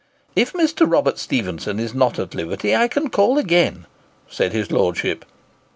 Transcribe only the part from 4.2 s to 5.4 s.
said his Lordship.